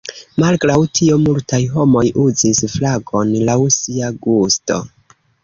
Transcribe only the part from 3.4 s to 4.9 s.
laŭ sia gusto.